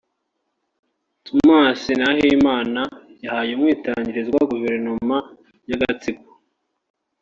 [1.25, 2.81] Thomas Nahimana
[3.23, 5.17] yahaye umwitangirizwa guverinoma
[5.69, 6.29] y’agatsiko”